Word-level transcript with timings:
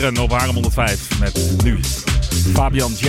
naar 0.00 0.22
op 0.22 0.32
105 0.32 1.18
met 1.18 1.62
nu 1.64 1.80
Fabian 2.52 2.92
J. 2.92 3.08